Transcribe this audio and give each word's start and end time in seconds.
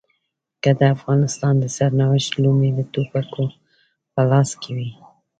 که 0.63 0.71
د 0.79 0.81
افغانستان 0.95 1.53
د 1.59 1.65
سرنوشت 1.77 2.31
لومې 2.43 2.69
د 2.77 2.79
ټوپکو 2.93 3.43
په 4.13 4.21
لاس 4.31 4.49
کې 4.61 4.71
وي. 4.77 4.89